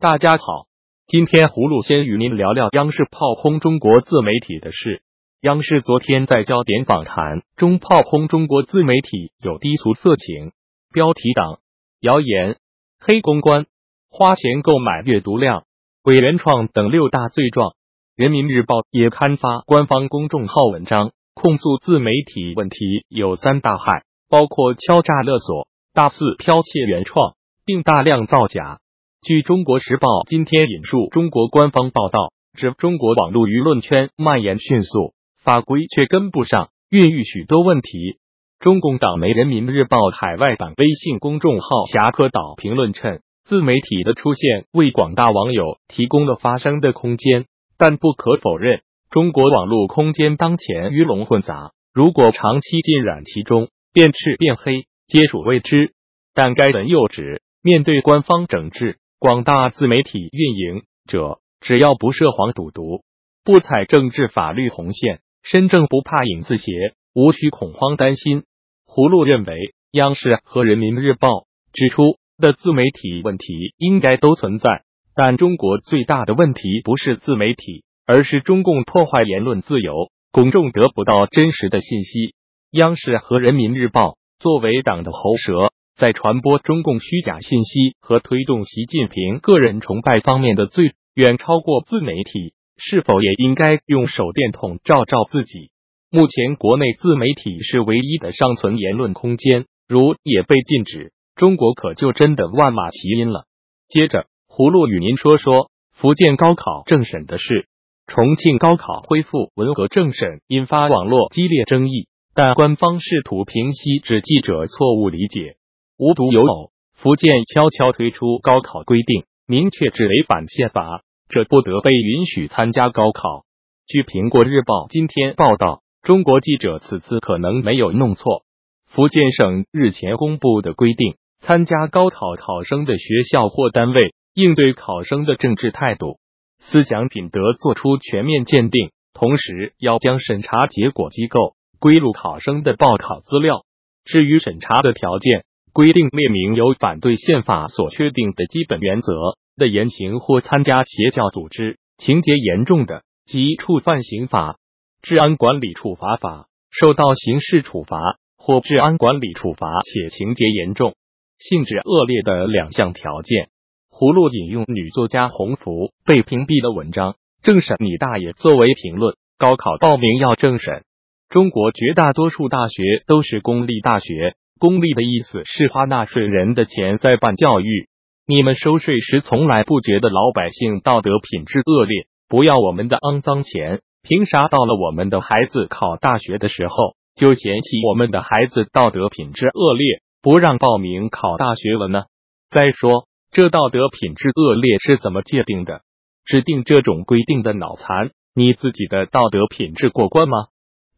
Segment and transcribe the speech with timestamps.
[0.00, 0.68] 大家好，
[1.08, 5.02] 今天葫芦先与您聊聊央视炮轰中国自媒体的事。
[5.40, 10.52] 央视昨天在焦点访谈中炮轰中国自媒体有低俗色情、
[10.92, 11.58] 标题党、
[11.98, 12.58] 谣言、
[13.00, 13.66] 黑公关、
[14.08, 15.64] 花钱购买阅读量、
[16.04, 17.72] 伪原创等六大罪状。
[18.14, 28.78] 人民日报也刊发官方公众号文章，控诉自媒体问题有三大害，包括敲诈勒索、大肆剽窃原创，并大量造假。
[29.20, 35.12] 据中国时报今天引述中国官方报道，指中国网络舆论圈蔓延迅速。
[35.42, 38.18] 法规却跟不上，孕育许多问题。
[38.60, 47.46] 中共党媒人民日报海外版微信公众号“侠客岛”评论称，自媒体的出现为广大网友提供了发声的空间，
[47.76, 55.92] 但不可否认，中国网络空间当前鱼龙混杂，如果长期浸染其中，变赤变黑，皆属未知。
[56.34, 63.02] 但该文又指，面对官方整治，广大自媒体运营者只要不涉黄赌毒，
[63.42, 65.18] 不踩政治法律红线。
[65.42, 68.44] 身正不怕影子斜，无需恐慌担心。
[68.86, 71.28] 葫芦认为，央视和人民日报
[71.72, 74.84] 指出的自媒体问题应该都存在，
[75.16, 82.34] 但中国最大的问题不是自媒体，而是中共破坏言论自由，公众得不到真实的信息。
[82.70, 92.54] 央视和人民日报作为党的喉舌，在传播中共虚假信息和推动习近平个人崇拜方面的罪，远超过自媒体。
[92.76, 95.72] 是否也应该用手电筒照照自己？
[96.12, 103.46] 目前国内自媒体是唯一的尚存言论空间，如也被禁止，中国可就真的万马齐喑了。
[103.88, 107.66] 接着，葫芦与您说说福建高考政审的事。
[108.06, 115.56] 重庆高考恢复文革政审，引发网络激烈争议，但官方试图平息指记者错误理解。
[115.98, 121.02] 无独有偶，福建悄悄推出高考规定，明确指违反宪法。
[121.28, 123.44] 这不得被允许参加高考。
[123.84, 128.44] 据苹果日报今天报道，中国记者此次可能没有弄错。
[128.86, 136.20] 福建省日前公布的规定，参加高考考生的学校或单位应对考生的政治态度、
[136.60, 143.64] 思想品德做出全面鉴定，同时要将审查结果机构归入考生的报考资料。
[144.04, 145.44] 至于审查的条件，
[145.78, 149.12] 规定列明有反对宪法所确定的基本原则。
[149.56, 154.58] 的言行或参加邪教组织，情节严重的，即触犯刑法、
[155.02, 160.96] 治安管理处罚法，受到刑事处罚或治安管理处罚且情节严重、
[161.38, 163.48] 性质恶劣的两项条件。
[163.88, 167.14] 葫芦引用女作家洪福被屏蔽的文章，
[167.44, 169.14] 政审你大爷作为评论。
[169.38, 170.82] 高考报名要政审，
[171.28, 177.88] 中国绝大多数大学都是公立大学，公立的意思是花纳税人的钱在办教育。
[178.26, 186.74] 你们收税时从来不觉得老百姓道德品质恶劣，不要我们的肮脏钱，凭啥到了我们的孩子考大学的时候
[187.16, 192.02] 就嫌弃我们的孩子道德品质恶劣，不让报名考大学了呢？
[192.50, 195.80] 再说，这道德品质恶劣是怎么界定的？
[196.26, 200.48] 制定这种规定的脑残，你自己的道德品质过关吗？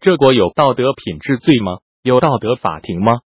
[0.00, 1.78] 这国有道德品质罪吗？
[2.02, 3.20] 有道德法庭吗？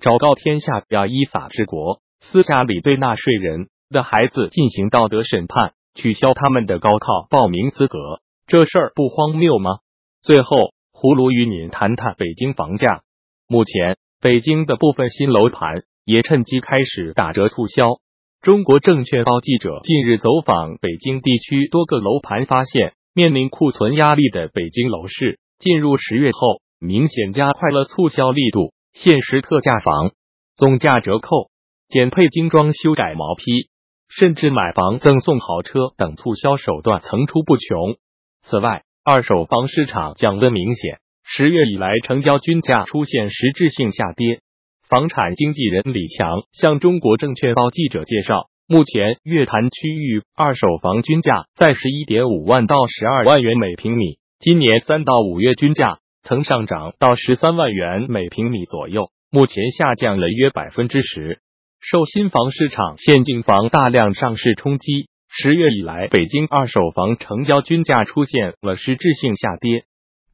[0.00, 2.00] 昭告天下，要依法治国。
[2.20, 7.98] 私下里对纳税人的孩子进行道德审判，取消他们的高考报名资格，
[8.46, 9.78] 这事儿不荒谬吗？
[10.22, 13.02] 最后，葫芦与您谈谈北京房价。
[13.48, 17.98] 目前，北京的部分新楼盘也趁机开始打折促销。
[18.40, 30.10] 中国证券报记者近日走访北京地区多个楼盘，发现面临库存压力的北京楼市，进入十月后明显加快了促销力度，限时特价房、
[30.56, 31.50] 总价折扣。
[31.88, 33.70] 减配精装修改毛坯，
[34.10, 37.96] 甚至买房赠送豪车等促销手段层出不穷。
[38.42, 44.40] 此外，二手房市场降温明显，十月以来成交均价出现实质性下跌。
[44.86, 61.40] 房产经纪人李强向中国证券报记者介绍，目前乐坛区域二手房均价在十一点五万到十二万元每平米，今年三到五月均价曾上涨到十三万元每平米左右，目前下降了约百分之十。
[61.80, 69.84] 受新房市场现金房大量上市冲击，十月以来，北京二手房成交均价出现了实质性下跌。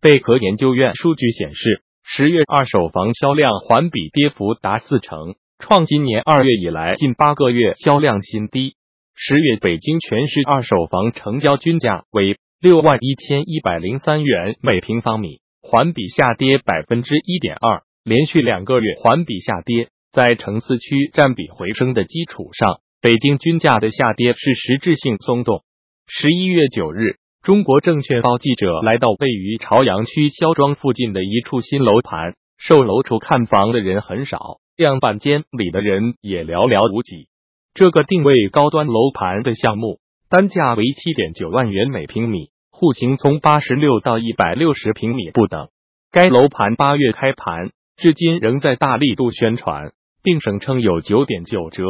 [0.00, 8.74] 贝壳研究院数据显示，十月二手房销量环比跌幅达四成，创今年二月以来近八个月销量新低。
[9.14, 19.88] 十月北京全市二手房成交均价为六万一千一百零三元每平方米，环比下跌百分之一点二，连续两个月环比下跌。
[20.12, 25.64] 在城四区占比回升的基础上，北京均价的下跌是实质性松动。
[26.06, 37.28] 十一月九日，中国证券报记者来到位于朝阳区肖庄附近的一处新楼盘，售楼处看房的人很少，样板间里的人也寥寥无几。
[37.72, 45.68] 这个定位高端楼盘的项目，单价为七点九万元每平米，户型从八十六到一百六十平米不等。
[46.10, 49.92] 该楼盘八月开盘，至今仍在大力度宣传，
[50.24, 51.84] 并声称有九点九折。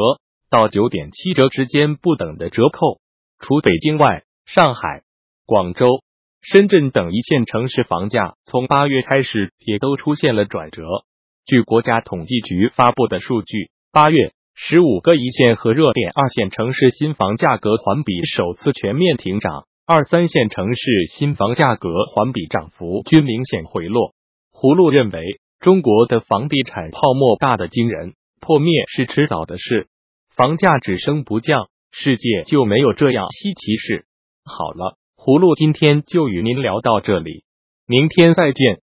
[0.50, 3.00] 到九点七折之间不等的折扣，
[3.40, 5.04] 除北京外，上海、
[5.46, 6.02] 广州、
[6.42, 10.84] 深圳等一线城市房价从八月开始也都出现了转折。
[11.46, 24.14] 据国家统计局发布的数据，八月十五个一线和热点二线城市新房价格环比首次全面停涨，二三线城市新房价格环比涨幅均明显回落。
[24.50, 29.88] 葫芦认为，中国的房地产泡沫大的惊人，破灭是迟早的事。
[30.34, 34.06] 房价只升不降，世界就没有这样稀奇事。
[34.46, 37.44] 好了，葫芦今天就与您聊到这里，
[37.86, 38.80] 明天再见。